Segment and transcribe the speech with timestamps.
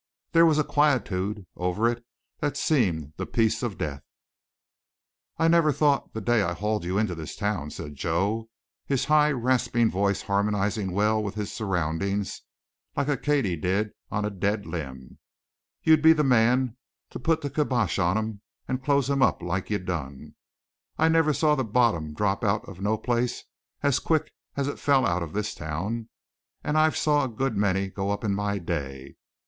[0.31, 2.03] There was a quietude over it
[2.39, 4.01] that seemed the peace of death.
[5.37, 8.49] "I never thought, the day I hauled you into this town," said Joe,
[8.87, 12.41] his high rasping voice harmonizing well with his surroundings,
[12.97, 15.19] like a katydid on a dead limb,
[15.83, 16.77] "you'd be the man
[17.11, 20.33] to put the kibosh on 'em and close 'em up like you done.
[20.97, 23.43] I never saw the bottom drop out of no place
[23.83, 26.09] as quick as it's fell out of this town,
[26.63, 29.17] and I've saw a good many go up in my day.